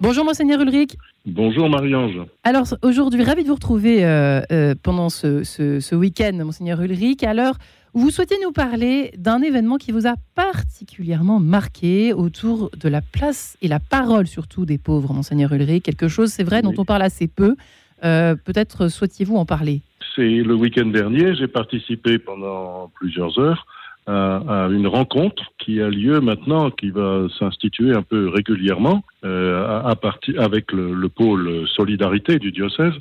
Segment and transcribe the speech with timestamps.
[0.00, 0.96] Bonjour Monseigneur Ulrich.
[1.26, 2.22] Bonjour Marie-Ange.
[2.42, 7.22] Alors aujourd'hui, ravi de vous retrouver euh, euh, pendant ce, ce week-end, Monseigneur Ulrich.
[7.22, 7.56] Alors,
[7.92, 13.58] vous souhaitez nous parler d'un événement qui vous a particulièrement marqué autour de la place
[13.60, 15.82] et la parole surtout des pauvres, Monseigneur Ulrich.
[15.82, 17.56] Quelque chose, c'est vrai, dont on parle assez peu.
[18.02, 19.82] Euh, peut-être souhaitiez-vous en parler?
[20.16, 23.66] C'est le week-end dernier, j'ai participé pendant plusieurs heures
[24.10, 29.94] à, une rencontre qui a lieu maintenant, qui va s'instituer un peu régulièrement euh, à,
[30.38, 32.94] avec le, pôle solidarité du diocèse,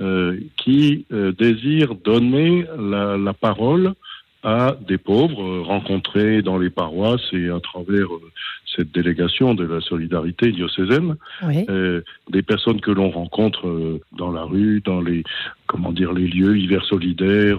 [0.00, 1.06] euh, qui
[1.38, 3.94] désire donner la parole
[4.42, 8.30] à des pauvres euh, rencontrés dans les paroisses et à travers euh,
[8.76, 14.80] cette délégation de la solidarité diocésaine, euh, des personnes que l'on rencontre dans la rue,
[14.84, 15.24] dans les
[15.66, 17.58] comment dire les lieux hiver solidaires,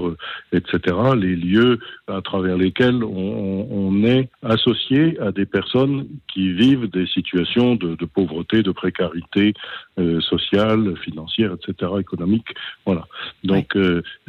[0.54, 0.96] etc.
[1.18, 7.76] Les lieux à travers lesquels on, est associé à des personnes qui vivent des situations
[7.76, 9.54] de, pauvreté, de précarité
[10.22, 12.48] sociale, financière, etc., économique.
[12.86, 13.08] Voilà.
[13.44, 13.78] Donc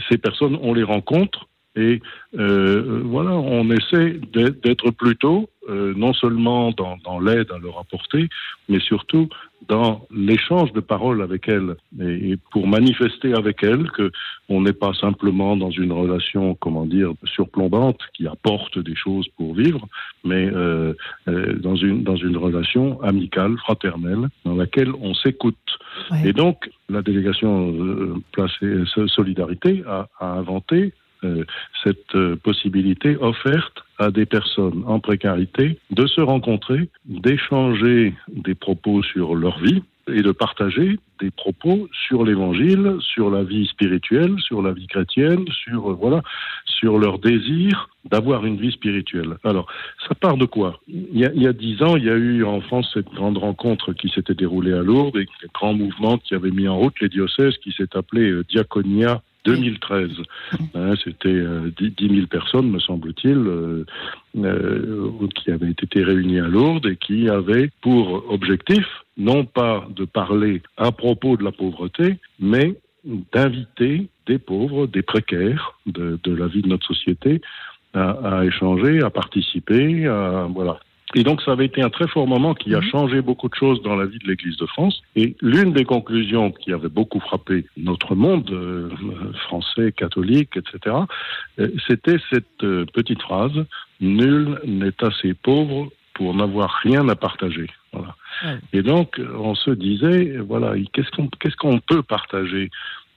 [0.08, 2.00] ces personnes, on les rencontre et
[2.38, 8.28] euh, voilà, on essaie d'être plutôt euh, non seulement dans, l'aide à leur apporter,
[8.68, 9.28] mais surtout
[9.68, 14.10] dans l'échange de paroles avec elles et, pour manifester avec elles que
[14.48, 19.54] on n'est pas simplement dans une relation, comment dire, surplombante qui apporte des choses pour
[19.54, 19.86] vivre,
[20.24, 20.94] mais euh,
[21.26, 25.56] dans une dans une relation amicale, fraternelle, dans laquelle on s'écoute.
[26.24, 30.94] Et donc la délégation placée Solidarité a inventé
[31.84, 39.02] cette euh, possibilité offerte à des personnes en précarité de se rencontrer, d'échanger des propos
[39.02, 44.62] sur leur vie et de partager des propos sur l'évangile, sur la vie spirituelle, sur
[44.62, 46.22] la vie chrétienne, sur euh, voilà,
[46.64, 49.36] sur leur désir d'avoir une vie spirituelle.
[49.44, 49.66] Alors,
[50.08, 50.80] ça part de quoi?
[50.88, 53.10] Il y, a, il y, a, dix ans, il y a eu en France cette
[53.10, 56.78] grande rencontre qui s'était déroulée à Lourdes et le grand mouvement qui avait mis en
[56.78, 60.10] route les diocèses qui s'est appelé Diaconia 2013.
[60.74, 63.84] Hein, c'était euh, 10 000 personnes, me semble-t-il, euh,
[64.36, 68.86] euh, qui avaient été réunies à Lourdes et qui avaient pour objectif
[69.16, 72.76] non pas de parler à propos de la pauvreté, mais
[73.32, 77.40] d'inviter des pauvres, des précaires de, de, la vie de notre société
[77.94, 80.78] à, à échanger, à participer, à, voilà,
[81.14, 82.90] et donc ça avait été un très fort moment qui a mhm.
[82.90, 85.02] changé beaucoup de choses dans la vie de l'Église de France.
[85.16, 88.90] Et l'une des conclusions qui avait beaucoup frappé notre monde euh,
[89.46, 90.96] français, catholique, etc.,
[91.58, 93.64] euh, c'était cette euh, petite phrase
[94.00, 97.66] Nul n'est assez pauvre pour n'avoir rien à partager.
[97.92, 98.14] Voilà.
[98.72, 102.70] Et donc on se disait voilà qu'est-ce qu'on qu'est-ce qu'on peut partager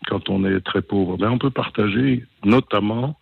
[0.07, 1.17] quand on est très pauvre?
[1.17, 3.17] Ben, on peut partager notamment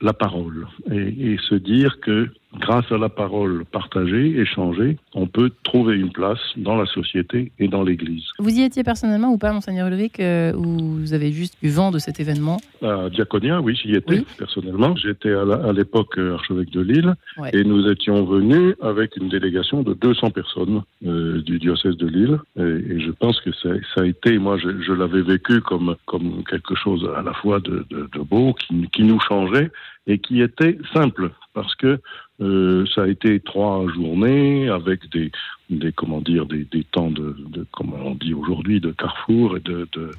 [0.00, 5.96] la parole et, se dire que grâce à la parole partagée, échangée, on peut trouver
[5.96, 8.24] une place dans la société et dans l'Église.
[8.38, 11.90] Vous y étiez personnellement ou pas, Monseigneur Ulrich, euh, ou vous avez juste eu vent
[11.90, 12.60] de cet événement?
[12.82, 14.94] À Diaconia, oui, j'y étais personnellement.
[14.96, 17.14] J'étais à l'époque euh, archevêque de Lille
[17.52, 22.38] et nous étions venus avec une délégation de 200 personnes euh, du diocèse de Lille.
[22.56, 27.08] Et, je pense que ça, a été, moi, je, l'avais vécu comme, comme quelque chose
[27.16, 27.84] à la fois de,
[28.30, 29.70] beau, qui, qui nous changeait
[30.06, 32.00] et qui était simple parce que
[32.40, 35.30] euh, ça a été trois journées avec des,
[35.70, 39.88] des comment dire, des, des temps de, de, on dit aujourd'hui, de carrefour et de,
[39.92, 40.10] de,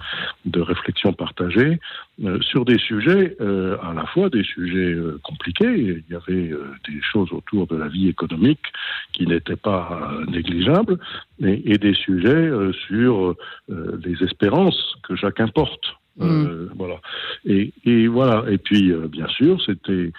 [0.45, 1.79] de réflexion partagée
[2.23, 5.73] euh, sur des sujets euh, à la fois des sujets euh, compliqués.
[5.75, 8.63] Il y avait euh, des choses autour de la vie économique
[9.11, 10.97] qui n'étaient pas négligeables
[11.43, 12.49] et, et, des sujets
[12.87, 13.35] sur
[13.69, 15.95] les espérances que chacun porte.
[16.21, 16.73] Euh, mm.
[16.75, 17.01] voilà.
[17.45, 18.45] Et, et, voilà.
[18.49, 20.11] Et puis, euh, bien sûr, c'était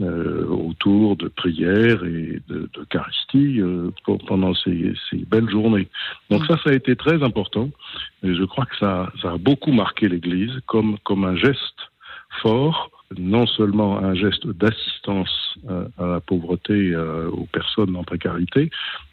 [0.00, 3.90] euh, autour de prières et d'Eucharistie euh,
[4.26, 5.88] pendant ces, ces, belles journées.
[6.30, 6.46] Donc mm.
[6.46, 7.70] ça, ça a été très important.
[8.22, 11.90] Et je crois que ça, ça a beaucoup marqué l'Église comme, comme un geste
[12.42, 18.70] fort non seulement un geste d'assistance euh, à la pauvreté, euh, aux personnes en précarité,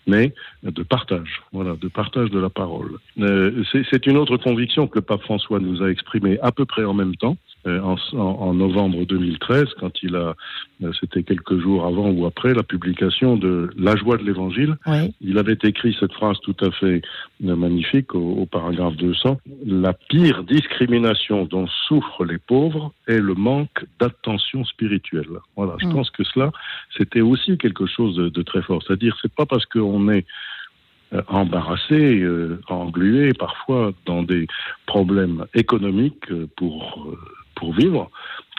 [0.07, 2.97] mais de partage, voilà, de partage de la parole.
[3.19, 6.83] Euh, c'est une autre conviction que le pape François nous a exprimée à peu près
[6.83, 7.37] en même temps.
[7.67, 10.35] Euh, en, en, novembre 2013, quand il a,
[10.83, 14.77] euh, c'était quelques jours avant ou après la publication de La joie de l'Évangile,
[15.21, 17.03] il avait écrit cette phrase tout à fait
[17.45, 19.37] euh, magnifique au, paragraphe 200.
[19.67, 25.29] La pire discrimination dont souffrent les pauvres est le manque d'attention spirituelle.
[25.55, 25.93] Voilà, je mm.
[25.93, 26.51] pense que cela,
[26.97, 28.81] c'était aussi quelque chose de, de très fort.
[28.81, 30.25] C'est-à-dire, c'est pas parce qu'on est
[31.27, 32.25] embarrassé,
[32.69, 34.47] englué parfois dans des
[34.85, 37.05] problèmes économiques pour
[37.61, 38.09] pour vivre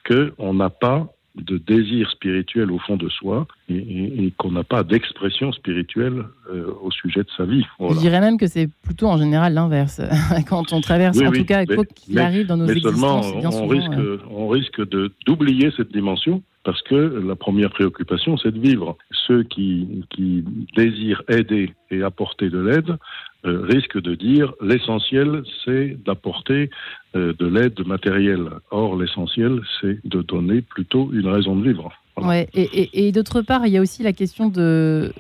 [0.09, 5.51] qu'on n'a pas de désir spirituel au fond de soi et, qu'on n'a pas d'expression
[5.53, 7.65] spirituelle euh, au sujet de sa vie.
[7.81, 10.01] Je dirais même que c'est plutôt en général l'inverse.
[10.49, 13.93] Quand on traverse, en tout cas, quoi qu'il arrive dans nos mais seulement, on, risque,
[13.93, 14.83] euh, on risque
[15.27, 16.95] d'oublier cette dimension parce que
[17.27, 18.97] la première préoccupation, c'est de vivre.
[19.27, 20.45] Ceux qui, qui
[20.77, 22.99] désirent aider et apporter de l'aide
[23.45, 26.71] euh, risquent de dire l'essentiel, c'est d'apporter
[27.17, 28.49] euh, de l'aide matérielle.
[28.71, 31.93] Or, l'essentiel, c'est de donner plutôt une raison de vivre.
[32.17, 35.13] Ouais, et, d'autre part, il y a aussi la question de,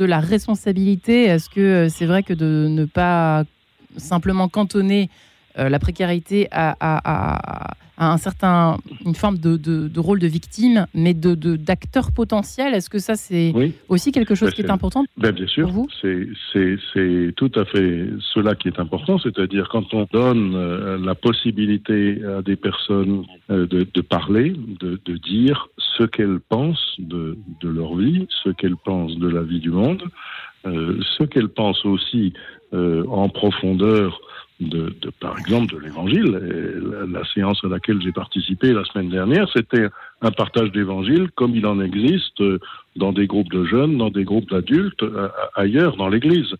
[0.00, 1.24] la responsabilité.
[1.24, 3.44] Est-ce que euh, c'est vrai que de ne pas
[3.96, 5.08] simplement cantonner
[5.56, 12.12] la précarité à un certain, une forme de, de, rôle de victime, mais de d'acteur
[12.12, 12.74] potentiel.
[12.74, 13.52] Est-ce que ça, c'est
[13.88, 15.70] aussi quelque chose ben, qui est, important ben, Bien sûr,
[16.02, 22.22] c'est tout à fait cela qui est important, c'est-à-dire quand on donne euh, la possibilité
[22.24, 25.68] à des personnes euh, de, de, parler, de, de dire
[25.98, 30.02] ce qu'elles pensent de, de, leur vie, ce qu'elles pensent de la vie du monde,
[30.64, 32.32] ce qu'elles pensent aussi
[32.72, 34.20] en profondeur
[34.60, 36.32] de, de, par exemple, de l'Évangile.
[37.10, 39.86] La, séance à laquelle j'ai participé la semaine dernière, c'était
[40.20, 42.42] un partage d'Évangile comme il en existe
[42.96, 45.04] dans des groupes de jeunes, dans des groupes d'adultes,
[45.54, 46.54] ailleurs dans l'Église.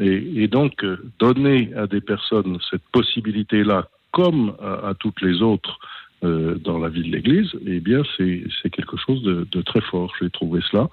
[0.00, 0.84] Et, et, donc,
[1.18, 7.02] donner à des personnes cette possibilité-là, comme à, toutes les autres euh, dans la vie
[7.02, 10.12] de l'Église, eh bien, c'est quelque chose de, de, très fort.
[10.20, 10.88] J'ai trouvé cela.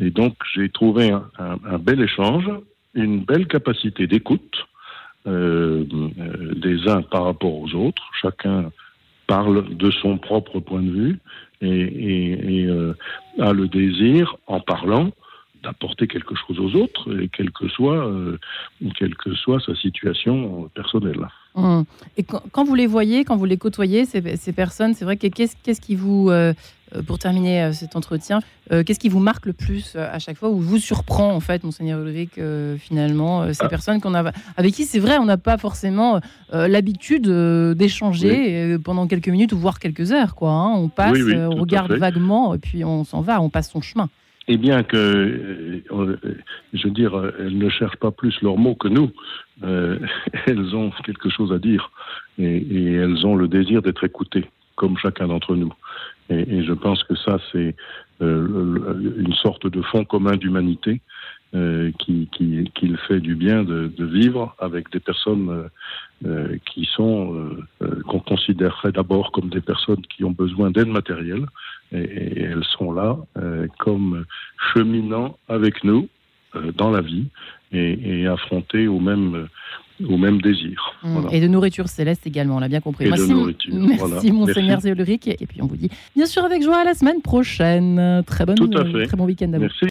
[0.00, 2.50] Et donc, j'ai trouvé un, un, un bel échange,
[2.94, 4.66] une belle capacité d'écoute,
[5.26, 5.84] euh,
[6.20, 8.02] euh, des uns par rapport aux autres.
[8.22, 8.70] Chacun
[9.26, 11.18] parle de son propre point de vue
[11.60, 12.94] et, et, euh,
[13.40, 15.10] a le désir, en parlant,
[15.64, 18.08] d'apporter quelque chose aux autres, et quelle que soit,
[18.96, 21.26] quelle que soit sa situation personnelle.
[21.56, 21.84] Hum.
[22.18, 25.26] Et quand, vous les voyez, quand vous les côtoyez, ces, ces personnes, c'est vrai que
[25.26, 26.52] qu'est-ce, qui vous, euh,
[26.94, 30.50] euh, pour terminer euh, cet entretien, qu'est-ce qui vous marque le plus à chaque fois
[30.50, 32.38] ou vous surprend en fait, monseigneur Ulrich,
[32.78, 33.68] finalement, ces ah.
[33.68, 36.20] personnes qu'on a, avec qui c'est vrai, on n'a pas forcément
[36.52, 37.28] l'habitude
[37.74, 40.50] d'échanger pendant quelques minutes ou voire quelques heures, quoi.
[40.50, 40.74] Hein.
[40.76, 44.08] On passe, on regarde vaguement et puis on s'en va, on passe son chemin.
[44.48, 46.16] Et bien que, euh,
[46.72, 49.10] je veux dire, elles ne cherchent pas plus leurs mots que nous,
[49.62, 49.98] euh,
[50.46, 51.90] elles ont quelque chose à dire
[52.38, 55.72] et, et elles ont le désir d'être écoutées, comme chacun d'entre nous.
[56.28, 57.76] Et, et, je pense que ça, c'est
[58.20, 61.00] euh, une sorte de fond commun d'humanité
[61.54, 65.68] euh, qui, qui, qui, le fait du bien de, de vivre avec des personnes
[66.24, 67.50] euh, qui sont
[68.08, 71.46] qu'on considérerait d'abord comme des personnes qui ont besoin d'aide matérielle
[71.92, 74.24] et, elles sont là euh, comme
[74.72, 76.08] cheminant avec nous euh,
[76.76, 77.26] dans la vie
[77.72, 79.48] et, et affrontés au même
[80.06, 80.94] au même désir.
[81.02, 81.28] Mmh.
[81.32, 83.08] Et de nourriture céleste également, on l'a bien compris.
[83.08, 83.32] merci,
[83.72, 85.28] merci Monseigneur Zéoluric.
[85.28, 88.22] Et puis on vous dit bien sûr avec joie à la semaine prochaine.
[88.26, 89.62] Très, bonne, très bon week-end à vous.
[89.62, 89.84] Merci.